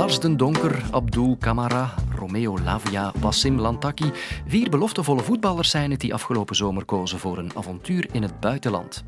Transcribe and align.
Lars 0.00 0.20
Donker, 0.20 0.82
Abdul 0.90 1.36
Kamara, 1.36 1.94
Romeo 2.14 2.58
Lavia, 2.58 3.12
Wassim 3.18 3.58
Lantaki. 3.58 4.10
Vier 4.46 4.70
beloftevolle 4.70 5.22
voetballers 5.22 5.70
zijn 5.70 5.90
het 5.90 6.00
die 6.00 6.14
afgelopen 6.14 6.56
zomer 6.56 6.84
kozen 6.84 7.18
voor 7.18 7.38
een 7.38 7.50
avontuur 7.56 8.08
in 8.12 8.22
het 8.22 8.40
buitenland. 8.40 9.04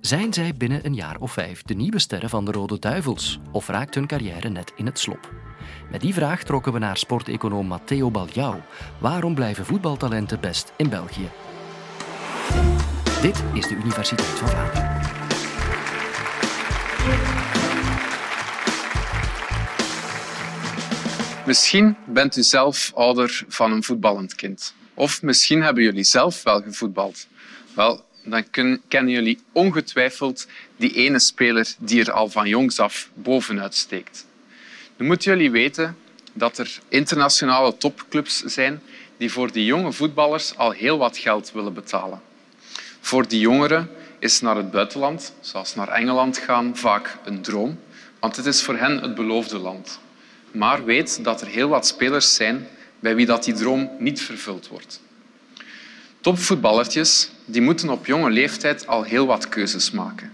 Zijn 0.00 0.32
zij 0.32 0.54
binnen 0.54 0.86
een 0.86 0.94
jaar 0.94 1.16
of 1.18 1.32
vijf 1.32 1.62
de 1.62 1.74
nieuwe 1.74 1.98
sterren 1.98 2.28
van 2.28 2.44
de 2.44 2.52
Rode 2.52 2.78
Duivels? 2.78 3.38
Of 3.52 3.68
raakt 3.68 3.94
hun 3.94 4.06
carrière 4.06 4.48
net 4.48 4.72
in 4.76 4.86
het 4.86 4.98
slop? 4.98 5.30
Met 5.90 6.00
die 6.00 6.14
vraag 6.14 6.42
trokken 6.42 6.72
we 6.72 6.78
naar 6.78 6.96
sporteconoom 6.96 7.66
Matteo 7.66 8.10
Baljau. 8.10 8.54
Waarom 8.98 9.34
blijven 9.34 9.64
voetbaltalenten 9.64 10.40
best 10.40 10.72
in 10.76 10.88
België? 10.88 11.28
Dit 13.22 13.44
is 13.52 13.68
de 13.68 13.74
Universiteit 13.74 14.28
van 14.28 14.48
Vlaanderen. 14.48 14.98
Misschien 21.48 21.96
bent 22.06 22.36
u 22.36 22.42
zelf 22.42 22.92
ouder 22.94 23.44
van 23.48 23.72
een 23.72 23.82
voetballend 23.82 24.34
kind. 24.34 24.74
Of 24.94 25.22
misschien 25.22 25.62
hebben 25.62 25.82
jullie 25.82 26.04
zelf 26.04 26.42
wel 26.42 26.62
gevoetbald. 26.62 27.26
Wel, 27.74 28.04
dan 28.24 28.44
kennen 28.88 29.12
jullie 29.12 29.38
ongetwijfeld 29.52 30.46
die 30.76 30.92
ene 30.92 31.18
speler 31.18 31.74
die 31.78 32.00
er 32.00 32.12
al 32.12 32.28
van 32.28 32.48
jongs 32.48 32.78
af 32.78 33.10
bovenuit 33.14 33.74
steekt. 33.74 34.26
Nu 34.96 35.06
moeten 35.06 35.32
jullie 35.32 35.50
weten 35.50 35.96
dat 36.32 36.58
er 36.58 36.78
internationale 36.88 37.76
topclubs 37.76 38.42
zijn 38.44 38.82
die 39.16 39.32
voor 39.32 39.52
die 39.52 39.64
jonge 39.64 39.92
voetballers 39.92 40.56
al 40.56 40.70
heel 40.70 40.98
wat 40.98 41.18
geld 41.18 41.52
willen 41.52 41.74
betalen. 41.74 42.20
Voor 43.00 43.28
die 43.28 43.40
jongeren 43.40 43.90
is 44.18 44.40
naar 44.40 44.56
het 44.56 44.70
buitenland, 44.70 45.32
zoals 45.40 45.74
naar 45.74 45.88
Engeland 45.88 46.38
gaan, 46.38 46.76
vaak 46.76 47.18
een 47.24 47.42
droom, 47.42 47.78
want 48.18 48.36
het 48.36 48.46
is 48.46 48.62
voor 48.62 48.76
hen 48.76 49.02
het 49.02 49.14
beloofde 49.14 49.58
land. 49.58 49.98
Maar 50.50 50.84
weet 50.84 51.24
dat 51.24 51.40
er 51.40 51.46
heel 51.46 51.68
wat 51.68 51.86
spelers 51.86 52.34
zijn 52.34 52.68
bij 53.00 53.14
wie 53.14 53.26
dat 53.26 53.44
die 53.44 53.54
droom 53.54 53.90
niet 53.98 54.20
vervuld 54.20 54.68
wordt. 54.68 55.00
Topvoetballertjes 56.20 57.30
die 57.44 57.62
moeten 57.62 57.90
op 57.90 58.06
jonge 58.06 58.30
leeftijd 58.30 58.86
al 58.86 59.02
heel 59.02 59.26
wat 59.26 59.48
keuzes 59.48 59.90
maken. 59.90 60.32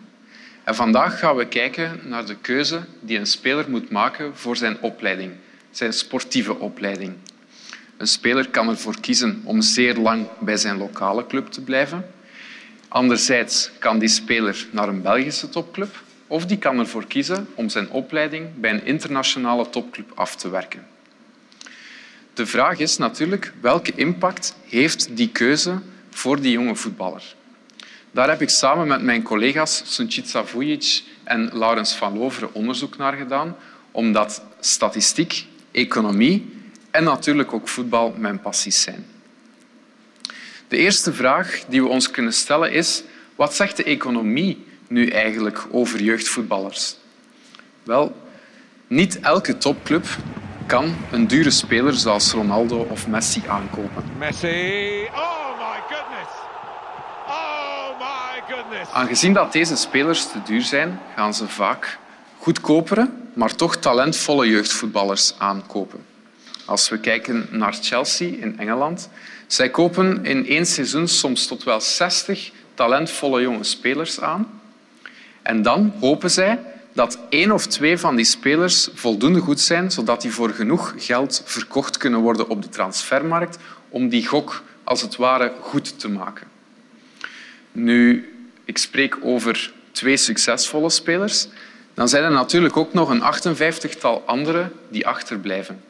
En 0.65 0.75
vandaag 0.75 1.19
gaan 1.19 1.37
we 1.37 1.49
kijken 1.49 2.01
naar 2.05 2.27
de 2.27 2.37
keuze 2.37 2.85
die 3.01 3.19
een 3.19 3.27
speler 3.27 3.71
moet 3.71 3.91
maken 3.91 4.37
voor 4.37 4.57
zijn 4.57 4.81
opleiding, 4.81 5.33
zijn 5.71 5.93
sportieve 5.93 6.59
opleiding. 6.59 7.13
Een 7.97 8.07
speler 8.07 8.49
kan 8.49 8.69
ervoor 8.69 9.01
kiezen 9.01 9.41
om 9.45 9.61
zeer 9.61 9.97
lang 9.97 10.27
bij 10.41 10.57
zijn 10.57 10.77
lokale 10.77 11.27
club 11.27 11.47
te 11.47 11.61
blijven. 11.61 12.07
Anderzijds 12.89 13.71
kan 13.79 13.99
die 13.99 14.09
speler 14.09 14.67
naar 14.71 14.89
een 14.89 15.03
Belgische 15.03 15.49
topclub 15.49 16.03
of 16.35 16.47
die 16.47 16.59
kan 16.59 16.79
ervoor 16.79 17.07
kiezen 17.07 17.49
om 17.55 17.69
zijn 17.69 17.91
opleiding 17.91 18.49
bij 18.55 18.71
een 18.71 18.85
internationale 18.85 19.71
topclub 19.71 20.13
af 20.15 20.37
te 20.37 20.49
werken. 20.49 20.87
De 22.35 22.47
vraag 22.47 22.79
is 22.79 22.97
natuurlijk 22.97 23.53
welke 23.61 23.93
impact 23.95 24.57
heeft 24.69 25.17
die 25.17 25.29
keuze 25.29 25.79
voor 26.11 26.41
die 26.41 26.53
jonge 26.53 26.77
voetballer. 26.77 27.35
Daar 28.11 28.29
heb 28.29 28.43
ik 28.43 28.49
samen 28.49 28.87
met 28.87 29.03
mijn 29.03 29.23
collega's 29.23 29.83
Sunčica 29.85 30.45
Vujic 30.45 31.03
en 31.25 31.51
Laurens 31.53 31.95
van 31.95 32.19
Loveren 32.19 32.55
onderzoek 32.55 32.97
naar 32.97 33.13
gedaan, 33.13 33.57
omdat 33.91 34.43
statistiek, 34.61 35.47
economie 35.71 36.53
en 36.91 37.05
natuurlijk 37.05 37.53
ook 37.53 37.69
voetbal 37.69 38.15
mijn 38.19 38.41
passies 38.41 38.83
zijn. 38.83 39.07
De 40.69 40.77
eerste 40.77 41.13
vraag 41.13 41.65
die 41.69 41.83
we 41.83 41.89
ons 41.89 42.11
kunnen 42.11 42.33
stellen 42.33 42.73
is 42.73 43.03
wat 43.35 43.55
zegt 43.55 43.77
de 43.77 43.85
economie 43.85 44.73
nu 44.89 45.09
eigenlijk 45.09 45.67
over 45.71 46.03
jeugdvoetballers? 46.03 46.97
Wel, 47.83 48.17
niet 48.87 49.21
elke 49.21 49.59
topclub 49.59 50.07
kan 50.67 50.97
een 51.11 51.27
dure 51.27 51.51
speler 51.51 51.95
zoals 51.95 52.33
Ronaldo 52.33 52.87
of 52.91 53.07
Messi 53.07 53.43
aankopen. 53.47 54.05
Messi, 54.19 55.09
oh 55.15 55.59
my 55.59 55.81
goodness. 55.89 56.31
Oh 57.27 57.99
my 57.99 58.55
goodness. 58.55 58.91
Aangezien 58.91 59.33
dat 59.33 59.53
deze 59.53 59.77
spelers 59.77 60.31
te 60.31 60.39
duur 60.45 60.63
zijn, 60.63 61.01
gaan 61.15 61.35
ze 61.35 61.49
vaak 61.49 61.99
goedkopere, 62.39 63.11
maar 63.35 63.55
toch 63.55 63.77
talentvolle 63.77 64.49
jeugdvoetballers 64.49 65.35
aankopen. 65.39 66.05
Als 66.65 66.89
we 66.89 66.99
kijken 66.99 67.47
naar 67.51 67.75
Chelsea 67.81 68.29
in 68.41 68.59
Engeland, 68.59 69.09
zij 69.47 69.71
kopen 69.71 70.25
in 70.25 70.47
één 70.47 70.67
seizoen 70.67 71.09
soms 71.09 71.47
tot 71.47 71.65
wel 71.65 71.81
60 71.81 72.51
talentvolle 72.75 73.41
jonge 73.41 73.65
spelers 73.65 74.21
aan. 74.21 74.61
En 75.45 75.63
dan 75.63 75.93
hopen 76.01 76.31
zij 76.31 76.59
dat 76.93 77.19
één 77.29 77.51
of 77.51 77.67
twee 77.67 77.99
van 77.99 78.17
die 78.17 78.25
spelers 78.25 78.89
voldoende 78.95 79.41
goed 79.41 79.61
zijn, 79.61 79.91
zodat 79.91 80.23
die 80.23 80.33
voor 80.33 80.51
genoeg 80.51 80.95
geld 80.97 81.43
verkocht 81.45 81.97
kunnen 81.97 82.21
worden 82.21 82.49
op 82.49 82.63
de 82.63 82.69
transfermarkt 82.69 83.59
om 83.89 84.09
die 84.09 84.27
gok 84.27 84.63
als 84.85 85.03
het 85.03 85.17
ware 85.17 85.53
goed 85.61 85.99
te 85.99 86.09
maken. 86.09 86.47
Nu, 87.73 88.33
ik 88.65 88.79
spreek 88.79 89.17
over 89.23 89.73
twee 89.93 90.17
succesvolle 90.17 90.91
spelers. 90.91 91.49
Dan 91.95 92.09
zijn 92.09 92.25
er 92.25 92.31
natuurlijk 92.31 92.77
ook 92.77 92.93
nog 92.93 93.09
een 93.09 93.23
58-tal 93.23 94.23
andere 94.27 94.71
die 94.89 95.07
achterblijven. 95.07 95.81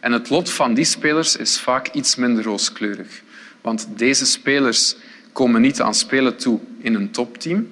En 0.00 0.12
het 0.12 0.30
lot 0.30 0.50
van 0.50 0.74
die 0.74 0.84
spelers 0.84 1.36
is 1.36 1.60
vaak 1.60 1.88
iets 1.88 2.16
minder 2.16 2.44
rooskleurig. 2.44 3.22
Want 3.60 3.86
deze 3.96 4.26
spelers 4.26 4.96
komen 5.32 5.60
niet 5.60 5.80
aan 5.80 5.94
spelen 5.94 6.36
toe 6.36 6.60
in 6.78 6.94
een 6.94 7.10
topteam. 7.10 7.68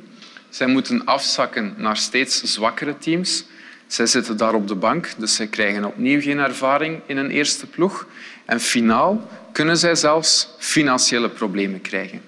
Zij 0.52 0.66
moeten 0.66 1.04
afzakken 1.04 1.74
naar 1.76 1.96
steeds 1.96 2.42
zwakkere 2.42 2.98
teams. 2.98 3.44
Zij 3.86 4.06
zitten 4.06 4.36
daar 4.36 4.54
op 4.54 4.68
de 4.68 4.74
bank, 4.74 5.08
dus 5.18 5.34
zij 5.34 5.46
krijgen 5.46 5.84
opnieuw 5.84 6.20
geen 6.20 6.38
ervaring 6.38 7.00
in 7.06 7.16
een 7.16 7.30
eerste 7.30 7.66
ploeg. 7.66 8.06
En 8.44 8.60
finaal 8.60 9.28
kunnen 9.52 9.76
zij 9.76 9.94
zelfs 9.94 10.48
financiële 10.58 11.28
problemen 11.28 11.80
krijgen. 11.80 12.20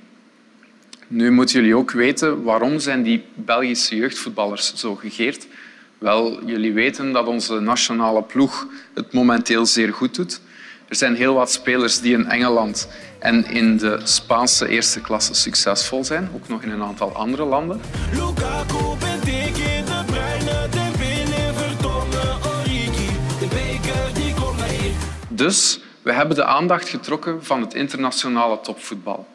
Nu 1.07 1.31
moeten 1.31 1.61
jullie 1.61 1.77
ook 1.77 1.91
weten 1.91 2.43
waarom 2.43 2.79
zijn 2.79 3.03
die 3.03 3.25
Belgische 3.35 3.97
jeugdvoetballers 3.97 4.75
zo 4.75 4.95
gegeerd. 4.95 5.47
Wel, 5.99 6.45
jullie 6.45 6.73
weten 6.73 7.13
dat 7.13 7.27
onze 7.27 7.61
nationale 7.61 8.23
ploeg 8.23 8.67
het 8.95 9.13
momenteel 9.13 9.67
zeer 9.67 9.93
goed 9.93 10.15
doet. 10.15 10.41
Er 10.95 11.01
zijn 11.01 11.17
heel 11.17 11.35
wat 11.35 11.53
spelers 11.53 12.01
die 12.01 12.13
in 12.13 12.29
Engeland 12.29 12.89
en 13.19 13.47
in 13.47 13.77
de 13.77 14.01
Spaanse 14.05 14.69
eerste 14.69 15.01
klasse 15.01 15.35
succesvol 15.35 16.05
zijn, 16.05 16.31
ook 16.35 16.49
nog 16.49 16.63
in 16.63 16.71
een 16.71 16.83
aantal 16.83 17.15
andere 17.15 17.45
landen. 17.45 17.81
Dus 25.29 25.81
we 26.03 26.13
hebben 26.13 26.37
de 26.37 26.45
aandacht 26.45 26.89
getrokken 26.89 27.45
van 27.45 27.61
het 27.61 27.75
internationale 27.75 28.61
topvoetbal. 28.61 29.27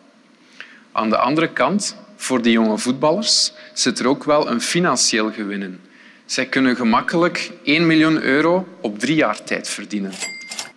Aan 0.91 1.09
de 1.09 1.17
andere 1.17 1.49
kant, 1.49 1.95
voor 2.15 2.41
die 2.41 2.51
jonge 2.51 2.77
voetballers, 2.77 3.53
zit 3.73 3.99
er 3.99 4.07
ook 4.07 4.23
wel 4.23 4.49
een 4.49 4.61
financieel 4.61 5.31
gewin 5.31 5.61
in. 5.61 5.79
Zij 6.25 6.45
kunnen 6.45 6.75
gemakkelijk 6.75 7.51
1 7.63 7.87
miljoen 7.87 8.21
euro 8.21 8.67
op 8.81 8.99
drie 8.99 9.15
jaar 9.15 9.43
tijd 9.43 9.69
verdienen. 9.69 10.11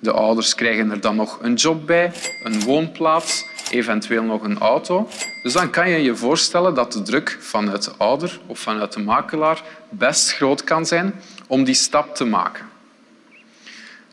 De 0.03 0.13
ouders 0.13 0.55
krijgen 0.55 0.91
er 0.91 1.01
dan 1.01 1.17
nog 1.17 1.39
een 1.43 1.55
job 1.55 1.87
bij, 1.87 2.13
een 2.43 2.61
woonplaats, 2.61 3.45
eventueel 3.71 4.23
nog 4.23 4.43
een 4.43 4.59
auto. 4.59 5.09
Dus 5.43 5.53
dan 5.53 5.71
kan 5.71 5.91
je 5.91 6.03
je 6.03 6.17
voorstellen 6.17 6.75
dat 6.75 6.93
de 6.93 7.03
druk 7.03 7.37
vanuit 7.41 7.85
de 7.85 7.93
ouder 7.97 8.41
of 8.47 8.59
vanuit 8.59 8.93
de 8.93 9.01
makelaar 9.01 9.63
best 9.89 10.33
groot 10.33 10.65
kan 10.65 10.87
zijn 10.87 11.15
om 11.47 11.65
die 11.65 11.75
stap 11.75 12.15
te 12.15 12.25
maken. 12.25 12.65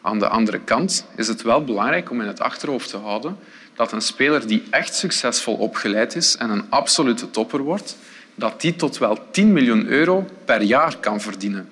Aan 0.02 0.20
de 0.20 0.28
andere 0.28 0.60
kant 0.60 1.06
is 1.16 1.28
het 1.28 1.42
wel 1.42 1.64
belangrijk 1.64 2.12
om 2.12 2.22
in 2.22 2.28
het 2.28 2.42
achterhoofd 2.42 2.90
te 2.90 2.98
houden 2.98 3.38
dat 3.76 3.92
een 3.92 4.02
speler 4.02 4.48
die 4.48 4.64
echt 4.70 4.96
succesvol 4.96 5.56
opgeleid 5.56 6.16
is 6.16 6.38
en 6.38 6.50
een 6.50 6.66
absolute 6.70 7.32
topper 7.32 7.62
wordt, 7.62 7.98
dat 8.36 8.62
die 8.62 8.76
tot 8.76 8.98
wel 8.98 9.18
10 9.32 9.54
miljoen 9.54 9.88
euro 9.88 10.26
per 10.46 10.62
jaar 10.62 10.98
kan 10.98 11.22
verdienen. 11.22 11.70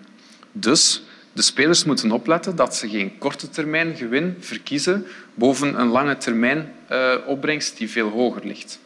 Dus 0.51 1.01
de 1.37 1.43
spelers 1.43 1.83
moeten 1.83 2.11
opletten 2.11 2.55
dat 2.55 2.75
ze 2.75 2.89
geen 2.89 3.17
korte 3.17 3.49
termijn 3.49 3.95
gewin 3.95 4.37
verkiezen 4.39 5.05
boven 5.33 5.79
een 5.79 5.87
lange 5.87 6.17
termijn 6.17 6.73
uh, 6.91 7.13
opbrengst 7.25 7.77
die 7.77 7.89
veel 7.89 8.09
hoger 8.09 8.45
ligt. 8.45 8.79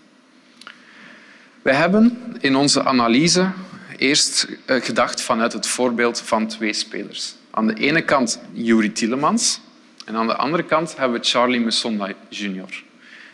Wij 1.62 1.74
hebben 1.74 2.18
in 2.40 2.56
onze 2.56 2.84
analyse 2.84 3.52
eerst 3.98 4.48
uh, 4.66 4.82
gedacht 4.82 5.22
vanuit 5.22 5.54
het 5.54 5.68
voorbeeld 5.68 6.22
van 6.22 6.48
twee 6.48 6.74
spelers. 6.74 7.36
Aan 7.52 7.68
de 7.68 7.74
ene 7.74 8.02
kant 8.02 8.40
Yuri 8.52 8.92
Tielemans 8.92 9.60
en 10.06 10.16
aan 10.16 10.28
de 10.28 10.36
andere 10.36 10.64
kant 10.64 10.98
hebben 10.98 11.20
we 11.20 11.28
Charlie 11.28 11.60
Musonda 11.60 12.14
Jr. 12.30 12.84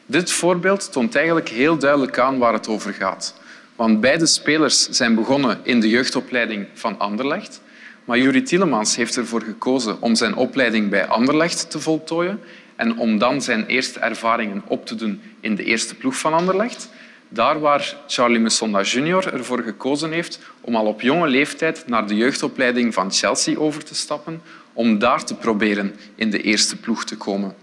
Dit 0.05 0.31
voorbeeld 0.31 0.91
toont 0.91 1.15
eigenlijk 1.15 1.49
heel 1.49 1.77
duidelijk 1.77 2.19
aan 2.19 2.37
waar 2.37 2.53
het 2.53 2.67
over 2.67 2.93
gaat. 2.93 3.35
Want 3.75 4.01
beide 4.01 4.25
spelers 4.25 4.89
zijn 4.89 5.15
begonnen 5.15 5.59
in 5.63 5.79
de 5.79 5.89
jeugdopleiding 5.89 6.67
van 6.73 6.99
Anderlecht. 6.99 7.61
Maar 8.07 8.17
Juri 8.17 8.43
Tielemans 8.43 8.95
heeft 8.95 9.17
ervoor 9.17 9.41
gekozen 9.41 10.01
om 10.01 10.15
zijn 10.15 10.35
opleiding 10.35 10.89
bij 10.89 11.07
Anderlecht 11.07 11.71
te 11.71 11.79
voltooien 11.79 12.39
en 12.75 12.97
om 12.97 13.17
dan 13.17 13.41
zijn 13.41 13.65
eerste 13.65 13.99
ervaringen 13.99 14.61
op 14.67 14.85
te 14.85 14.95
doen 14.95 15.21
in 15.39 15.55
de 15.55 15.63
eerste 15.63 15.95
ploeg 15.95 16.17
van 16.17 16.33
Anderlecht. 16.33 16.89
Daar 17.29 17.59
waar 17.59 17.95
Charlie 18.07 18.39
Musonda 18.39 18.81
Jr. 18.81 19.33
ervoor 19.33 19.61
gekozen 19.61 20.11
heeft 20.11 20.39
om 20.61 20.75
al 20.75 20.85
op 20.85 21.01
jonge 21.01 21.27
leeftijd 21.27 21.83
naar 21.87 22.07
de 22.07 22.15
jeugdopleiding 22.15 22.93
van 22.93 23.11
Chelsea 23.11 23.57
over 23.57 23.83
te 23.83 23.95
stappen, 23.95 24.41
om 24.73 24.99
daar 24.99 25.23
te 25.23 25.35
proberen 25.35 25.95
in 26.15 26.29
de 26.29 26.41
eerste 26.41 26.75
ploeg 26.75 27.05
te 27.05 27.17
komen. 27.17 27.55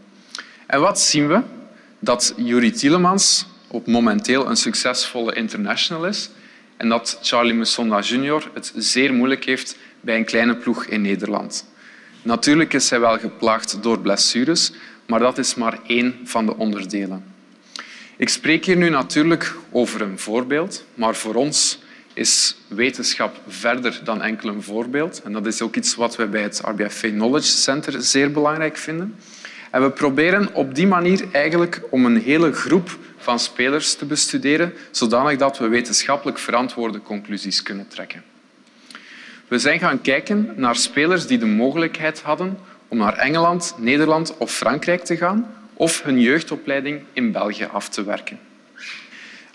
En 0.67 0.81
wat 0.81 1.01
zien 1.01 1.29
we? 1.29 1.41
Dat 1.99 2.35
Yuri 2.37 2.71
Tielemans 2.71 3.47
op 3.67 3.87
momenteel 3.87 4.47
een 4.47 4.57
succesvolle 4.57 5.35
international 5.35 6.07
is 6.07 6.31
en 6.77 6.89
dat 6.89 7.19
Charlie 7.23 7.55
Musonda 7.55 8.01
junior 8.01 8.51
het 8.55 8.73
zeer 8.77 9.15
moeilijk 9.15 9.45
heeft 9.45 9.77
bij 10.05 10.17
een 10.17 10.25
kleine 10.25 10.57
ploeg 10.57 10.85
in 10.85 11.03
Nederland. 11.03 11.67
Natuurlijk 12.23 12.73
is 12.73 12.91
hij 12.91 13.01
wel 13.01 13.19
geplaagd 13.19 13.83
door 13.83 14.01
blessures, 14.01 14.73
maar 15.07 15.21
dat 15.21 15.39
is 15.39 15.55
maar 15.55 15.79
één 15.87 16.21
van 16.25 16.47
de 16.47 16.57
onderdelen. 16.57 17.25
Ik 18.17 18.29
spreek 18.29 18.65
hier 18.65 18.77
nu 18.77 18.89
natuurlijk 18.89 19.55
over 19.71 20.01
een 20.01 20.19
voorbeeld, 20.19 20.85
maar 20.95 21.15
voor 21.15 21.35
ons 21.35 21.79
is 22.13 22.57
wetenschap 22.69 23.41
verder 23.49 24.01
dan 24.05 24.23
enkel 24.23 24.49
een 24.49 24.63
voorbeeld. 24.63 25.23
En 25.23 25.33
dat 25.33 25.47
is 25.47 25.63
ook 25.63 25.77
iets 25.77 25.95
wat 25.95 26.17
we 26.17 26.27
bij 26.27 26.43
het 26.43 26.61
RBFV 26.65 27.11
Knowledge 27.11 27.49
Center 27.49 28.03
zeer 28.03 28.33
belangrijk 28.33 28.77
vinden. 28.77 29.15
En 29.71 29.83
we 29.83 29.91
proberen 29.91 30.55
op 30.55 30.75
die 30.75 30.87
manier 30.87 31.25
eigenlijk 31.33 31.81
om 31.91 32.07
een 32.07 32.21
hele 32.21 32.53
groep 32.53 32.99
van 33.17 33.39
spelers 33.39 33.95
te 33.95 34.05
bestuderen, 34.05 34.73
zodanig 34.91 35.39
dat 35.39 35.59
we 35.59 35.69
wetenschappelijk 35.69 36.39
verantwoorde 36.39 37.03
conclusies 37.03 37.63
kunnen 37.63 37.89
trekken. 37.89 38.34
We 39.49 39.59
zijn 39.59 39.79
gaan 39.79 40.01
kijken 40.01 40.53
naar 40.57 40.77
spelers 40.77 41.27
die 41.27 41.39
de 41.39 41.47
mogelijkheid 41.47 42.23
hadden 42.23 42.59
om 42.89 42.99
naar 42.99 43.17
Engeland, 43.17 43.75
Nederland 43.79 44.37
of 44.39 44.53
Frankrijk 44.53 45.05
te 45.05 45.17
gaan 45.17 45.55
of 45.75 46.03
hun 46.03 46.21
jeugdopleiding 46.21 47.03
in 47.13 47.33
België 47.33 47.69
af 47.73 47.89
te 47.89 48.05
werken. 48.05 48.39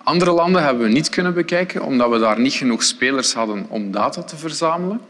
Andere 0.03 0.31
landen 0.31 0.63
hebben 0.63 0.83
we 0.83 0.89
niet 0.89 1.09
kunnen 1.09 1.33
bekijken 1.33 1.83
omdat 1.83 2.09
we 2.09 2.19
daar 2.19 2.39
niet 2.39 2.53
genoeg 2.53 2.83
spelers 2.83 3.33
hadden 3.33 3.65
om 3.69 3.91
data 3.91 4.23
te 4.23 4.37
verzamelen. 4.37 5.01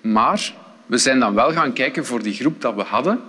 Maar 0.00 0.54
we 0.86 0.98
zijn 0.98 1.20
dan 1.20 1.34
wel 1.34 1.52
gaan 1.52 1.72
kijken 1.72 2.06
voor 2.06 2.22
die 2.22 2.34
groep 2.34 2.60
dat 2.60 2.74
we 2.74 2.82
hadden. 2.82 3.20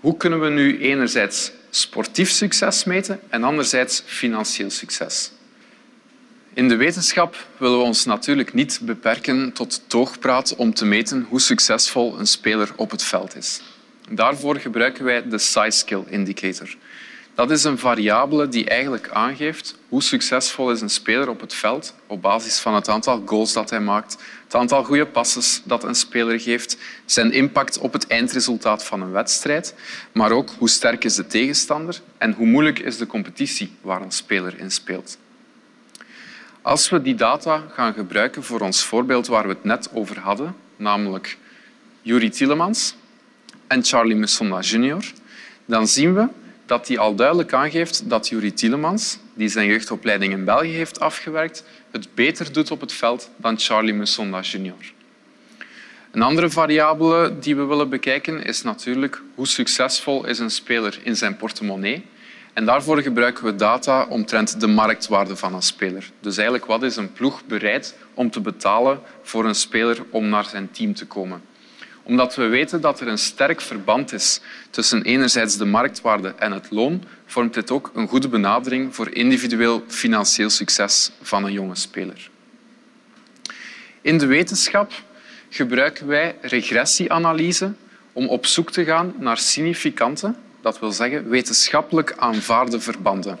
Hoe 0.00 0.16
kunnen 0.16 0.40
we 0.40 0.48
nu 0.48 0.80
enerzijds 0.80 1.52
sportief 1.70 2.30
succes 2.30 2.84
meten 2.84 3.20
en 3.28 3.44
anderzijds 3.44 4.02
financieel 4.06 4.70
succes? 4.70 5.32
In 6.54 6.68
de 6.68 6.76
wetenschap 6.76 7.46
willen 7.56 7.78
we 7.78 7.84
ons 7.84 8.04
natuurlijk 8.04 8.54
niet 8.54 8.80
beperken 8.82 9.52
tot 9.52 9.82
toogpraat 9.86 10.56
om 10.56 10.74
te 10.74 10.84
meten 10.84 11.26
hoe 11.28 11.40
succesvol 11.40 12.18
een 12.18 12.26
speler 12.26 12.72
op 12.76 12.90
het 12.90 13.02
veld 13.02 13.36
is. 13.36 13.62
Daarvoor 14.08 14.56
gebruiken 14.56 15.04
wij 15.04 15.28
de 15.28 15.38
size 15.38 15.78
skill 15.78 16.02
indicator. 16.08 16.76
Dat 17.34 17.50
is 17.50 17.64
een 17.64 17.78
variabele 17.78 18.48
die 18.48 18.64
eigenlijk 18.64 19.08
aangeeft 19.08 19.78
hoe 19.88 20.02
succesvol 20.02 20.70
is 20.70 20.80
een 20.80 20.90
speler 20.90 21.28
op 21.28 21.40
het 21.40 21.54
veld 21.54 21.94
op 22.06 22.22
basis 22.22 22.58
van 22.58 22.74
het 22.74 22.88
aantal 22.88 23.22
goals 23.26 23.52
dat 23.52 23.70
hij 23.70 23.80
maakt, 23.80 24.16
het 24.44 24.54
aantal 24.54 24.84
goede 24.84 25.06
passes 25.06 25.62
dat 25.64 25.84
een 25.84 25.94
speler 25.94 26.40
geeft, 26.40 26.76
zijn 27.04 27.32
impact 27.32 27.78
op 27.78 27.92
het 27.92 28.06
eindresultaat 28.06 28.84
van 28.84 29.02
een 29.02 29.12
wedstrijd, 29.12 29.74
maar 30.12 30.32
ook 30.32 30.50
hoe 30.58 30.68
sterk 30.68 31.04
is 31.04 31.14
de 31.14 31.26
tegenstander 31.26 32.00
en 32.18 32.32
hoe 32.32 32.46
moeilijk 32.46 32.78
is 32.78 32.96
de 32.96 33.06
competitie 33.06 33.72
waar 33.80 34.02
een 34.02 34.12
speler 34.12 34.58
in 34.58 34.70
speelt. 34.70 35.18
Als 36.62 36.88
we 36.88 37.02
die 37.02 37.14
data 37.14 37.62
gaan 37.72 37.92
gebruiken 37.92 38.42
voor 38.42 38.60
ons 38.60 38.84
voorbeeld 38.84 39.26
waar 39.26 39.42
we 39.42 39.48
het 39.48 39.64
net 39.64 39.90
over 39.92 40.18
hadden, 40.18 40.56
namelijk 40.76 41.38
Yuri 42.02 42.30
Tielemans 42.30 42.94
en 43.66 43.84
Charlie 43.84 44.16
Musonda 44.16 44.60
junior, 44.60 45.04
dan 45.64 45.88
zien 45.88 46.14
we 46.14 46.28
dat 46.66 46.88
hij 46.88 46.98
al 46.98 47.14
duidelijk 47.14 47.52
aangeeft 47.52 48.08
dat 48.08 48.28
Yuri 48.28 48.54
Tielemans, 48.54 49.18
die 49.34 49.48
zijn 49.48 49.66
jeugdopleiding 49.66 50.32
in 50.32 50.44
België 50.44 50.72
heeft 50.72 51.00
afgewerkt, 51.00 51.64
het 51.90 52.14
beter 52.14 52.52
doet 52.52 52.70
op 52.70 52.80
het 52.80 52.92
veld 52.92 53.30
dan 53.36 53.58
Charlie 53.58 53.94
Musonda 53.94 54.40
junior. 54.40 54.92
Een 56.10 56.22
andere 56.22 56.50
variabele 56.50 57.38
die 57.38 57.56
we 57.56 57.64
willen 57.64 57.88
bekijken 57.88 58.44
is 58.44 58.62
natuurlijk 58.62 59.22
hoe 59.34 59.46
succesvol 59.46 60.26
is 60.26 60.38
een 60.38 60.50
speler 60.50 60.98
in 61.02 61.16
zijn 61.16 61.36
portemonnee. 61.36 62.04
En 62.52 62.64
daarvoor 62.64 63.02
gebruiken 63.02 63.44
we 63.44 63.54
data 63.54 64.06
omtrent 64.08 64.60
de 64.60 64.66
marktwaarde 64.66 65.36
van 65.36 65.54
een 65.54 65.62
speler. 65.62 66.10
Dus 66.20 66.36
eigenlijk 66.36 66.66
wat 66.66 66.82
is 66.82 66.96
een 66.96 67.12
ploeg 67.12 67.44
bereid 67.46 67.96
om 68.14 68.30
te 68.30 68.40
betalen 68.40 69.00
voor 69.22 69.44
een 69.44 69.54
speler 69.54 69.98
om 70.10 70.28
naar 70.28 70.44
zijn 70.44 70.70
team 70.70 70.94
te 70.94 71.06
komen 71.06 71.42
omdat 72.02 72.34
we 72.34 72.46
weten 72.46 72.80
dat 72.80 73.00
er 73.00 73.08
een 73.08 73.18
sterk 73.18 73.60
verband 73.60 74.12
is 74.12 74.40
tussen 74.70 75.02
enerzijds 75.02 75.56
de 75.56 75.64
marktwaarde 75.64 76.34
en 76.38 76.52
het 76.52 76.70
loon, 76.70 77.04
vormt 77.26 77.54
dit 77.54 77.70
ook 77.70 77.90
een 77.94 78.08
goede 78.08 78.28
benadering 78.28 78.94
voor 78.94 79.10
individueel 79.10 79.84
financieel 79.86 80.50
succes 80.50 81.10
van 81.22 81.44
een 81.44 81.52
jonge 81.52 81.74
speler. 81.74 82.30
In 84.00 84.18
de 84.18 84.26
wetenschap 84.26 84.92
gebruiken 85.48 86.06
wij 86.06 86.36
regressieanalyse 86.40 87.72
om 88.12 88.28
op 88.28 88.46
zoek 88.46 88.70
te 88.70 88.84
gaan 88.84 89.14
naar 89.18 89.38
significante, 89.38 90.34
dat 90.60 90.78
wil 90.78 90.92
zeggen 90.92 91.28
wetenschappelijk 91.28 92.14
aanvaarde 92.16 92.80
verbanden. 92.80 93.38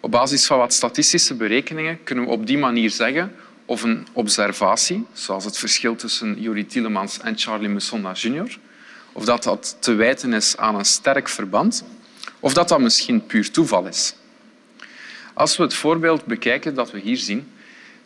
Op 0.00 0.10
basis 0.10 0.46
van 0.46 0.58
wat 0.58 0.72
statistische 0.72 1.34
berekeningen 1.34 2.02
kunnen 2.02 2.24
we 2.24 2.30
op 2.30 2.46
die 2.46 2.58
manier 2.58 2.90
zeggen 2.90 3.34
of 3.64 3.82
een 3.82 4.06
observatie, 4.12 5.06
zoals 5.12 5.44
het 5.44 5.58
verschil 5.58 5.96
tussen 5.96 6.40
Yuri 6.40 6.66
Tielemans 6.66 7.20
en 7.20 7.38
Charlie 7.38 7.68
Musonda 7.68 8.12
junior, 8.12 8.58
of 9.12 9.24
dat 9.24 9.42
dat 9.42 9.76
te 9.78 9.94
wijten 9.94 10.32
is 10.32 10.56
aan 10.56 10.74
een 10.74 10.84
sterk 10.84 11.28
verband, 11.28 11.84
of 12.40 12.54
dat 12.54 12.68
dat 12.68 12.80
misschien 12.80 13.26
puur 13.26 13.50
toeval 13.50 13.86
is. 13.86 14.14
Als 15.34 15.56
we 15.56 15.62
het 15.62 15.74
voorbeeld 15.74 16.24
bekijken 16.24 16.74
dat 16.74 16.90
we 16.90 16.98
hier 16.98 17.16
zien, 17.16 17.52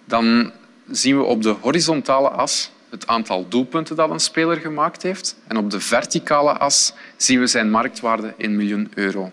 dan 0.04 0.52
zien 0.90 1.16
we 1.18 1.24
op 1.24 1.42
de 1.42 1.56
horizontale 1.60 2.28
as 2.28 2.70
het 2.90 3.06
aantal 3.06 3.48
doelpunten 3.48 3.96
dat 3.96 4.10
een 4.10 4.20
speler 4.20 4.56
gemaakt 4.56 5.02
heeft 5.02 5.36
en 5.46 5.56
op 5.56 5.70
de 5.70 5.80
verticale 5.80 6.52
as 6.52 6.92
zien 7.16 7.40
we 7.40 7.46
zijn 7.46 7.70
marktwaarde 7.70 8.34
in 8.36 8.56
miljoen 8.56 8.90
euro. 8.94 9.32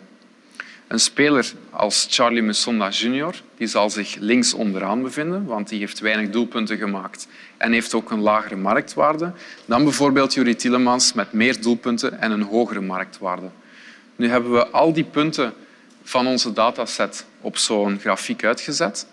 Een 0.88 1.00
speler 1.00 1.51
als 1.69 2.07
Charlie 2.09 2.41
Musonda 2.41 2.89
junior 2.89 3.35
die 3.57 3.68
zal 3.68 3.89
zich 3.89 4.15
links 4.19 4.53
onderaan 4.53 5.01
bevinden, 5.01 5.45
want 5.45 5.69
die 5.69 5.80
heeft 5.80 6.00
weinig 6.00 6.30
doelpunten 6.30 6.77
gemaakt 6.77 7.27
en 7.57 7.71
heeft 7.71 7.94
ook 7.94 8.12
een 8.12 8.19
lagere 8.19 8.56
marktwaarde 8.56 9.31
dan 9.65 9.83
bijvoorbeeld 9.83 10.33
Yuri 10.33 10.56
Tielemans 10.56 11.13
met 11.13 11.33
meer 11.33 11.62
doelpunten 11.62 12.21
en 12.21 12.31
een 12.31 12.41
hogere 12.41 12.81
marktwaarde. 12.81 13.50
Nu 14.15 14.29
hebben 14.29 14.51
we 14.51 14.68
al 14.68 14.94
die 14.94 15.03
punten 15.03 15.53
van 16.03 16.27
onze 16.27 16.53
dataset 16.53 17.25
op 17.41 17.57
zo'n 17.57 18.00
grafiek 18.00 18.44
uitgezet. 18.44 19.07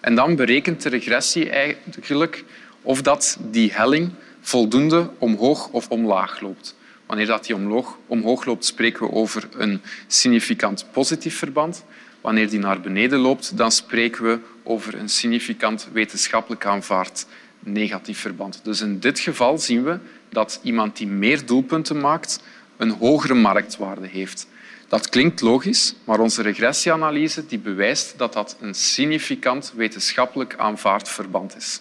En 0.00 0.14
dan 0.14 0.36
berekent 0.36 0.82
de 0.82 0.88
regressie 0.88 1.50
eigenlijk 1.50 2.44
of 2.82 3.02
dat 3.02 3.38
die 3.50 3.72
helling 3.72 4.12
voldoende 4.40 5.10
omhoog 5.18 5.68
of 5.68 5.88
omlaag 5.88 6.40
loopt. 6.40 6.74
Wanneer 7.14 7.32
dat 7.32 7.46
die 7.46 7.56
omhoog, 7.56 7.98
omhoog 8.06 8.44
loopt, 8.44 8.64
spreken 8.64 9.06
we 9.06 9.12
over 9.12 9.48
een 9.56 9.82
significant 10.06 10.86
positief 10.92 11.38
verband. 11.38 11.84
Wanneer 12.20 12.50
die 12.50 12.58
naar 12.58 12.80
beneden 12.80 13.18
loopt, 13.18 13.56
dan 13.56 13.72
spreken 13.72 14.24
we 14.24 14.38
over 14.62 14.94
een 14.94 15.08
significant 15.08 15.88
wetenschappelijk 15.92 16.66
aanvaard 16.66 17.26
negatief 17.58 18.20
verband. 18.20 18.60
Dus 18.62 18.80
in 18.80 18.98
dit 18.98 19.18
geval 19.18 19.58
zien 19.58 19.84
we 19.84 19.98
dat 20.28 20.60
iemand 20.62 20.96
die 20.96 21.06
meer 21.06 21.46
doelpunten 21.46 22.00
maakt, 22.00 22.42
een 22.76 22.90
hogere 22.90 23.34
marktwaarde 23.34 24.06
heeft. 24.06 24.46
Dat 24.88 25.08
klinkt 25.08 25.40
logisch, 25.40 25.94
maar 26.04 26.20
onze 26.20 26.42
regressieanalyse 26.42 27.46
die 27.46 27.58
bewijst 27.58 28.14
dat 28.16 28.32
dat 28.32 28.56
een 28.60 28.74
significant 28.74 29.72
wetenschappelijk 29.76 30.54
aanvaard 30.56 31.08
verband 31.08 31.56
is. 31.56 31.80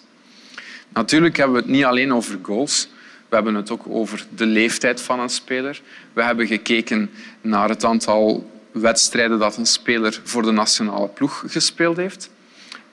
Natuurlijk 0.90 1.38
hebben 1.38 1.56
we 1.56 1.62
het 1.62 1.72
niet 1.72 1.84
alleen 1.84 2.14
over 2.14 2.40
goals. 2.42 2.88
We 3.34 3.40
hebben 3.40 3.62
het 3.62 3.72
ook 3.72 3.86
over 3.90 4.26
de 4.36 4.46
leeftijd 4.46 5.02
van 5.02 5.20
een 5.20 5.30
speler. 5.30 5.82
We 6.14 6.24
hebben 6.24 6.48
gekeken 6.48 7.10
naar 7.42 7.70
het 7.70 7.84
aantal 7.84 8.52
wedstrijden 8.72 9.40
dat 9.40 9.58
een 9.58 9.66
speler 9.66 10.22
voor 10.24 10.42
de 10.42 10.52
nationale 10.52 11.08
ploeg 11.08 11.44
gespeeld 11.48 11.98
heeft. 11.98 12.30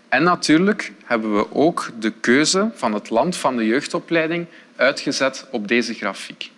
En 0.08 0.22
natuurlijk 0.22 0.92
hebben 1.04 1.36
we 1.36 1.54
ook 1.54 1.90
de 1.98 2.12
keuze 2.20 2.70
van 2.74 2.94
het 2.94 3.10
land 3.10 3.36
van 3.36 3.56
de 3.56 3.66
jeugdopleiding 3.66 4.46
uitgezet 4.76 5.46
op 5.50 5.68
deze 5.68 5.94
grafiek. 5.94 6.50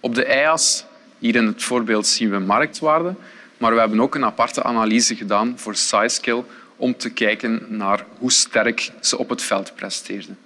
Op 0.00 0.14
de 0.14 0.24
y-as, 0.24 0.84
hier 1.18 1.34
in 1.34 1.46
het 1.46 1.62
voorbeeld, 1.62 2.06
zien 2.06 2.30
we 2.30 2.38
marktwaarde, 2.38 3.14
maar 3.58 3.74
we 3.74 3.80
hebben 3.80 4.00
ook 4.00 4.14
een 4.14 4.24
aparte 4.24 4.62
analyse 4.62 5.16
gedaan 5.16 5.52
voor 5.56 5.74
SciSkill 5.74 6.44
om 6.76 6.96
te 6.96 7.10
kijken 7.10 7.66
naar 7.68 8.04
hoe 8.18 8.32
sterk 8.32 8.90
ze 9.00 9.18
op 9.18 9.28
het 9.28 9.42
veld 9.42 9.74
presteerden. 9.74 10.38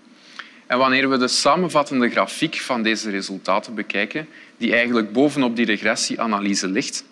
En 0.66 0.78
wanneer 0.78 1.10
we 1.10 1.16
de 1.16 1.28
samenvattende 1.28 2.10
grafiek 2.10 2.56
van 2.56 2.82
deze 2.82 3.10
resultaten 3.10 3.74
bekijken, 3.74 4.28
die 4.56 4.72
eigenlijk 4.72 5.12
bovenop 5.12 5.56
die 5.56 5.66
regressieanalyse 5.66 6.68
ligt, 6.68 7.04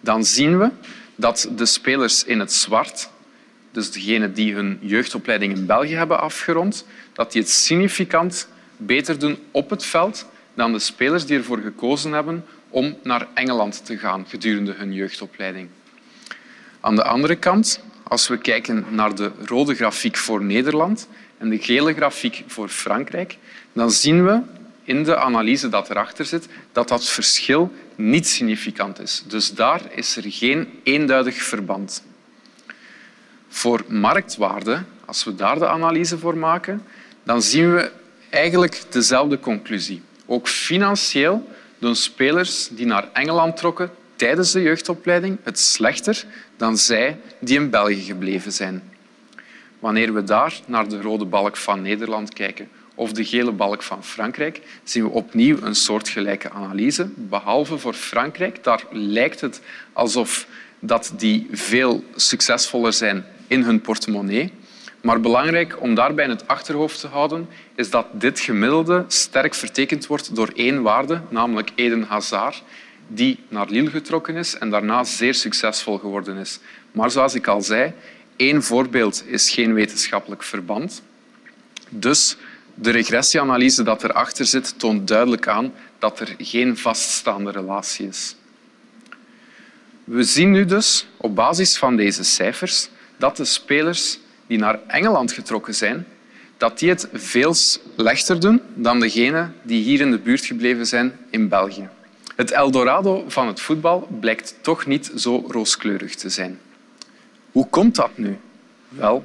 dan 0.00 0.24
zien 0.24 0.58
we 0.58 0.70
dat 1.16 1.48
de 1.56 1.66
spelers 1.66 2.24
in 2.24 2.40
het 2.40 2.52
zwart, 2.52 3.08
dus 3.70 3.90
degenen 3.90 4.34
die 4.34 4.54
hun 4.54 4.78
jeugdopleiding 4.80 5.56
in 5.56 5.66
België 5.66 5.94
hebben 5.94 6.20
afgerond, 6.20 6.86
dat 7.12 7.32
die 7.32 7.42
het 7.42 7.50
significant 7.50 8.48
beter 8.76 9.18
doen 9.18 9.38
op 9.50 9.70
het 9.70 9.84
veld 9.84 10.26
dan 10.54 10.72
de 10.72 10.78
spelers 10.78 11.26
die 11.26 11.38
ervoor 11.38 11.58
gekozen 11.58 12.12
hebben 12.12 12.44
om 12.68 12.96
naar 13.02 13.26
Engeland 13.34 13.84
te 13.84 13.98
gaan 13.98 14.24
gedurende 14.28 14.72
hun 14.72 14.92
jeugdopleiding. 14.92 15.68
Aan 16.80 16.96
de 16.96 17.04
andere 17.04 17.36
kant, 17.36 17.80
als 18.02 18.28
we 18.28 18.38
kijken 18.38 18.84
naar 18.90 19.14
de 19.14 19.30
rode 19.44 19.74
grafiek 19.74 20.16
voor 20.16 20.44
Nederland, 20.44 21.08
en 21.38 21.48
de 21.48 21.58
gele 21.58 21.94
grafiek 21.94 22.44
voor 22.46 22.68
Frankrijk, 22.68 23.38
dan 23.72 23.90
zien 23.90 24.24
we 24.24 24.40
in 24.84 25.04
de 25.04 25.16
analyse 25.16 25.68
dat 25.68 25.90
erachter 25.90 26.24
zit, 26.24 26.48
dat 26.72 26.88
dat 26.88 27.08
verschil 27.08 27.72
niet 27.94 28.28
significant 28.28 29.00
is. 29.00 29.24
Dus 29.26 29.54
daar 29.54 29.80
is 29.90 30.16
er 30.16 30.24
geen 30.26 30.68
eenduidig 30.82 31.42
verband. 31.42 32.04
Voor 33.48 33.84
marktwaarde, 33.88 34.82
als 35.04 35.24
we 35.24 35.34
daar 35.34 35.58
de 35.58 35.68
analyse 35.68 36.18
voor 36.18 36.36
maken, 36.36 36.82
dan 37.22 37.42
zien 37.42 37.74
we 37.74 37.92
eigenlijk 38.30 38.82
dezelfde 38.90 39.40
conclusie. 39.40 40.02
Ook 40.26 40.48
financieel 40.48 41.48
doen 41.78 41.96
spelers 41.96 42.68
die 42.68 42.86
naar 42.86 43.08
Engeland 43.12 43.56
trokken 43.56 43.90
tijdens 44.16 44.52
de 44.52 44.62
jeugdopleiding 44.62 45.38
het 45.42 45.58
slechter 45.58 46.24
dan 46.56 46.76
zij 46.76 47.20
die 47.40 47.58
in 47.58 47.70
België 47.70 48.02
gebleven 48.02 48.52
zijn. 48.52 48.82
Wanneer 49.84 50.14
we 50.14 50.24
daar 50.24 50.60
naar 50.66 50.88
de 50.88 51.00
rode 51.00 51.24
balk 51.24 51.56
van 51.56 51.82
Nederland 51.82 52.32
kijken 52.32 52.68
of 52.94 53.12
de 53.12 53.24
gele 53.24 53.52
balk 53.52 53.82
van 53.82 54.04
Frankrijk, 54.04 54.60
zien 54.82 55.04
we 55.04 55.10
opnieuw 55.10 55.56
een 55.62 55.74
soortgelijke 55.74 56.50
analyse. 56.50 57.08
Behalve 57.14 57.78
voor 57.78 57.92
Frankrijk, 57.92 58.64
daar 58.64 58.84
lijkt 58.90 59.40
het 59.40 59.60
alsof 59.92 60.46
dat 60.78 61.12
die 61.16 61.48
veel 61.52 62.04
succesvoller 62.14 62.92
zijn 62.92 63.24
in 63.46 63.62
hun 63.62 63.80
portemonnee. 63.80 64.52
Maar 65.02 65.20
belangrijk 65.20 65.80
om 65.80 65.94
daarbij 65.94 66.24
in 66.24 66.30
het 66.30 66.48
achterhoofd 66.48 67.00
te 67.00 67.06
houden 67.06 67.48
is 67.74 67.90
dat 67.90 68.06
dit 68.12 68.40
gemiddelde 68.40 69.04
sterk 69.08 69.54
vertekend 69.54 70.06
wordt 70.06 70.36
door 70.36 70.50
één 70.54 70.82
waarde, 70.82 71.20
namelijk 71.28 71.70
Eden 71.74 72.02
Hazard, 72.02 72.62
die 73.08 73.38
naar 73.48 73.68
Lille 73.68 73.90
getrokken 73.90 74.36
is 74.36 74.58
en 74.58 74.70
daarna 74.70 75.04
zeer 75.04 75.34
succesvol 75.34 75.98
geworden 75.98 76.36
is. 76.36 76.58
Maar 76.92 77.10
zoals 77.10 77.34
ik 77.34 77.46
al 77.46 77.62
zei, 77.62 77.92
één 78.36 78.62
voorbeeld 78.62 79.24
is 79.26 79.50
geen 79.50 79.74
wetenschappelijk 79.74 80.42
verband. 80.42 81.02
Dus 81.88 82.36
de 82.74 82.90
regressieanalyse 82.90 83.82
dat 83.82 84.04
erachter 84.04 84.46
zit, 84.46 84.78
toont 84.78 85.08
duidelijk 85.08 85.48
aan 85.48 85.72
dat 85.98 86.20
er 86.20 86.34
geen 86.38 86.76
vaststaande 86.78 87.50
relatie 87.50 88.08
is. 88.08 88.36
We 90.04 90.22
zien 90.22 90.50
nu 90.50 90.64
dus 90.64 91.06
op 91.16 91.34
basis 91.34 91.78
van 91.78 91.96
deze 91.96 92.24
cijfers 92.24 92.88
dat 93.16 93.36
de 93.36 93.44
spelers 93.44 94.18
die 94.46 94.58
naar 94.58 94.80
Engeland 94.86 95.32
getrokken 95.32 95.74
zijn, 95.74 96.06
dat 96.56 96.78
die 96.78 96.88
het 96.88 97.08
veel 97.12 97.54
slechter 97.54 98.40
doen 98.40 98.60
dan 98.74 99.00
degenen 99.00 99.54
die 99.62 99.82
hier 99.82 100.00
in 100.00 100.10
de 100.10 100.18
buurt 100.18 100.44
gebleven 100.44 100.86
zijn 100.86 101.18
in 101.30 101.48
België. 101.48 101.88
Het 102.36 102.50
Eldorado 102.50 103.24
van 103.28 103.46
het 103.46 103.60
voetbal 103.60 104.08
blijkt 104.20 104.54
toch 104.60 104.86
niet 104.86 105.12
zo 105.16 105.44
rooskleurig 105.48 106.14
te 106.14 106.28
zijn. 106.28 106.60
Hoe 107.54 107.68
komt 107.68 107.94
dat 107.94 108.18
nu? 108.18 108.38
Wel, 108.88 109.24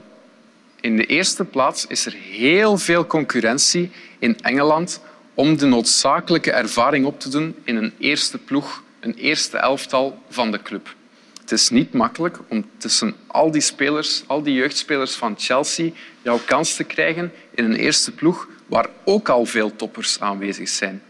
in 0.81 0.97
de 0.97 1.05
eerste 1.05 1.45
plaats 1.45 1.85
is 1.85 2.05
er 2.05 2.13
heel 2.13 2.77
veel 2.77 3.05
concurrentie 3.05 3.91
in 4.19 4.39
Engeland 4.39 5.01
om 5.33 5.57
de 5.57 5.65
noodzakelijke 5.65 6.51
ervaring 6.51 7.05
op 7.05 7.19
te 7.19 7.29
doen 7.29 7.55
in 7.63 7.75
een 7.75 7.93
eerste 7.97 8.37
ploeg, 8.37 8.83
een 8.99 9.13
eerste 9.13 9.57
elftal 9.57 10.21
van 10.29 10.51
de 10.51 10.61
club. 10.61 10.95
Het 11.41 11.51
is 11.51 11.69
niet 11.69 11.93
makkelijk 11.93 12.39
om 12.47 12.65
tussen 12.77 13.15
al 13.27 13.51
die 13.51 13.61
spelers, 13.61 14.23
al 14.27 14.41
die 14.41 14.53
jeugdspelers 14.53 15.15
van 15.15 15.35
Chelsea, 15.37 15.91
jouw 16.21 16.39
kans 16.45 16.75
te 16.75 16.83
krijgen 16.83 17.31
in 17.55 17.63
een 17.63 17.75
eerste 17.75 18.11
ploeg 18.11 18.47
waar 18.65 18.89
ook 19.05 19.29
al 19.29 19.45
veel 19.45 19.75
toppers 19.75 20.19
aanwezig 20.19 20.69
zijn. 20.69 21.01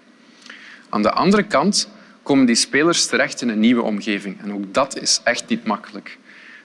Aan 0.90 1.02
de 1.02 1.12
andere 1.12 1.44
kant 1.44 1.90
komen 2.24 2.46
die 2.46 2.56
spelers 2.56 3.06
terecht 3.06 3.42
in 3.42 3.50
een 3.50 3.60
nieuwe 3.60 3.82
omgeving. 3.82 4.42
En 4.42 4.54
ook 4.54 4.74
dat 4.74 5.02
is 5.02 5.22
echt 5.24 5.48
niet 5.48 5.66
makkelijk. 5.66 6.18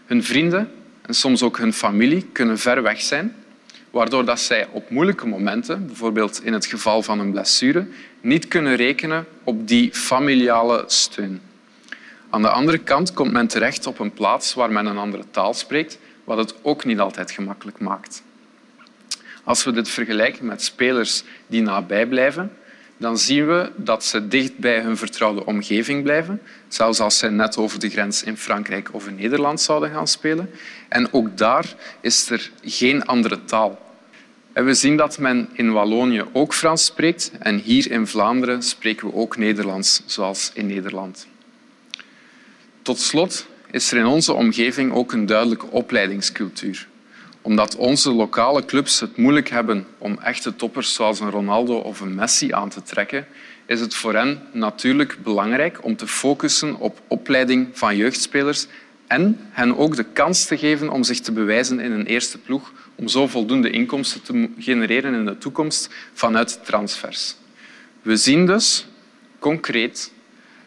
Hun 0.07 0.25
vrienden 0.25 0.71
en 1.03 1.15
soms 1.15 1.43
ook 1.43 1.59
hun 1.59 1.73
familie 1.73 2.27
kunnen 2.33 2.59
ver 2.59 2.83
weg 2.83 3.01
zijn, 3.01 3.37
waardoor 3.91 4.25
dat 4.25 4.41
zij 4.41 4.69
op 4.71 4.91
moeilijke 4.91 5.27
momenten, 5.27 5.87
bijvoorbeeld 5.87 6.45
in 6.45 6.53
het 6.53 6.67
geval 6.67 7.03
van 7.03 7.19
een 7.19 7.31
blessure, 7.31 7.87
niet 8.21 8.49
kunnen 8.49 8.77
rekenen 8.77 9.27
op 9.45 9.69
die 9.69 9.93
familiale 9.93 10.85
steun. 10.87 11.41
Aan 12.31 12.43
de 12.43 12.51
andere 12.51 12.79
kant 12.79 13.13
komt 13.13 13.33
men 13.33 13.47
terecht 13.47 13.87
op 13.87 13.99
een 13.99 14.13
plaats 14.13 14.55
waar 14.55 14.73
men 14.73 14.87
een 14.87 14.99
andere 14.99 15.25
taal 15.31 15.55
spreekt, 15.55 15.99
wat 16.25 16.39
het 16.39 16.55
ook 16.63 16.85
niet 16.85 17.01
altijd 17.01 17.31
gemakkelijk 17.31 17.79
maakt. 17.79 18.23
Als 19.45 19.65
we 19.65 19.73
dit 19.73 19.89
vergelijken 19.89 20.47
met 20.47 20.63
spelers 20.63 21.23
die 21.47 21.63
nabij 21.63 22.07
blijven, 22.07 22.53
dan 22.97 23.19
zien 23.19 23.47
we 23.47 23.71
dat 23.77 24.05
ze 24.05 24.29
dicht 24.29 24.59
bij 24.59 24.81
hun 24.81 24.97
vertrouwde 24.97 25.47
omgeving 25.47 26.03
blijven, 26.03 26.41
zelfs 26.69 27.01
als 27.01 27.19
ze 27.19 27.31
net 27.31 27.57
over 27.57 27.81
de 27.81 27.89
grens 27.91 28.23
in 28.23 28.37
Frankrijk 28.37 28.89
of 28.93 29.09
in 29.09 29.15
Nederland 29.15 29.61
zouden 29.61 29.91
gaan 29.91 30.09
spelen. 30.09 30.51
En 30.89 31.13
ook 31.13 31.37
daar 31.39 31.75
is 32.01 32.31
er 32.31 32.51
geen 32.63 33.05
andere 33.05 33.45
taal. 33.45 33.83
En 34.53 34.65
we 34.65 34.75
zien 34.75 34.97
dat 34.97 35.19
men 35.19 35.49
in 35.53 35.73
Wallonië 35.73 36.25
ook 36.33 36.55
Frans 36.55 36.85
spreekt 36.85 37.31
en 37.39 37.59
hier 37.59 37.91
in 37.91 38.07
Vlaanderen 38.07 38.63
spreken 38.63 39.07
we 39.07 39.15
ook 39.15 39.37
Nederlands, 39.37 40.03
zoals 40.07 40.51
in 40.55 40.67
Nederland. 40.67 41.27
Tot 42.83 42.99
slot 42.99 43.47
is 43.71 43.93
er 43.93 43.99
in 43.99 44.07
onze 44.07 44.33
omgeving 44.33 44.93
ook 44.93 45.13
een 45.13 45.27
duidelijke 45.27 45.67
opleidingscultuur 45.67 46.89
omdat 47.45 47.77
onze 47.77 48.13
lokale 48.13 48.65
clubs 48.65 49.01
het 49.01 49.17
moeilijk 49.17 49.49
hebben 49.49 49.87
om 49.99 50.19
echte 50.23 50.57
toppers 50.57 50.95
zoals 50.95 51.21
een 51.21 51.31
Ronaldo 51.31 51.77
of 51.77 52.01
een 52.01 52.15
Messi 52.15 52.53
aan 52.53 52.69
te 52.69 52.83
trekken, 52.83 53.27
is 53.67 53.81
het 53.81 53.95
voor 53.95 54.15
hen 54.15 54.43
natuurlijk 54.53 55.19
belangrijk 55.23 55.85
om 55.85 55.97
te 55.97 56.07
focussen 56.07 56.77
op 56.77 57.01
opleiding 57.09 57.69
van 57.73 57.97
jeugdspelers 57.97 58.67
en 59.07 59.39
hen 59.51 59.77
ook 59.77 59.97
de 59.97 60.05
kans 60.05 60.45
te 60.45 60.59
geven 60.59 60.91
om 60.91 61.03
zich 61.03 61.21
te 61.21 61.33
bewijzen 61.33 61.81
in 61.81 61.93
een 61.93 62.07
eerste 62.07 62.39
ploeg, 62.39 62.73
om 62.95 63.09
zo 63.09 63.27
voldoende 63.27 63.71
inkomsten 63.71 64.23
te 64.23 64.49
genereren 64.59 65.15
in 65.15 65.25
de 65.25 65.39
toekomst 65.39 65.91
vanuit 66.13 66.61
transfers. 66.65 67.37
We 68.03 68.17
zien 68.17 68.47
dus 68.47 68.87
concreet 69.39 70.13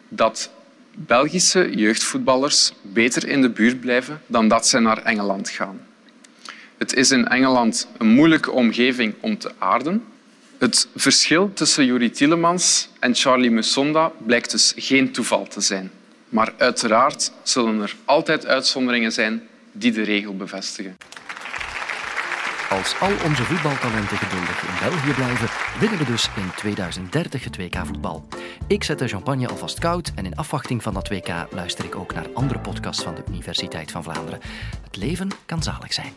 dat 0.08 0.50
Belgische 0.94 1.70
jeugdvoetballers 1.74 2.72
beter 2.82 3.28
in 3.28 3.42
de 3.42 3.50
buurt 3.50 3.80
blijven 3.80 4.20
dan 4.26 4.48
dat 4.48 4.66
zij 4.66 4.80
naar 4.80 5.02
Engeland 5.02 5.48
gaan. 5.48 5.87
Het 6.78 6.94
is 6.94 7.10
in 7.10 7.28
Engeland 7.28 7.88
een 7.98 8.08
moeilijke 8.08 8.50
omgeving 8.50 9.14
om 9.20 9.38
te 9.38 9.52
aarden. 9.58 10.04
Het 10.58 10.88
verschil 10.94 11.52
tussen 11.54 11.84
Juri 11.84 12.10
Tielemans 12.10 12.88
en 12.98 13.14
Charlie 13.14 13.50
Musonda 13.50 14.12
blijkt 14.26 14.50
dus 14.50 14.72
geen 14.76 15.12
toeval 15.12 15.46
te 15.46 15.60
zijn. 15.60 15.90
Maar 16.28 16.52
uiteraard 16.56 17.32
zullen 17.42 17.80
er 17.80 17.94
altijd 18.04 18.46
uitzonderingen 18.46 19.12
zijn 19.12 19.42
die 19.72 19.92
de 19.92 20.02
regel 20.02 20.36
bevestigen. 20.36 20.96
Als 22.70 23.00
al 23.00 23.12
onze 23.24 23.44
voetbaltalenten 23.44 24.16
geduldig 24.16 24.62
in 24.62 24.88
België 24.88 25.12
blijven, 25.14 25.48
winnen 25.80 25.98
we 25.98 26.04
dus 26.04 26.28
in 26.36 26.50
2030 26.56 27.44
het 27.44 27.56
WK 27.56 27.76
voetbal. 27.86 28.28
Ik 28.66 28.84
zet 28.84 28.98
de 28.98 29.08
champagne 29.08 29.48
alvast 29.48 29.78
koud 29.78 30.12
en 30.14 30.26
in 30.26 30.36
afwachting 30.36 30.82
van 30.82 30.94
dat 30.94 31.08
WK 31.08 31.46
luister 31.50 31.84
ik 31.84 31.96
ook 31.96 32.14
naar 32.14 32.26
andere 32.34 32.60
podcasts 32.60 33.02
van 33.02 33.14
de 33.14 33.22
Universiteit 33.28 33.90
van 33.90 34.02
Vlaanderen. 34.02 34.40
Het 34.82 34.96
leven 34.96 35.28
kan 35.46 35.62
zalig 35.62 35.92
zijn. 35.92 36.12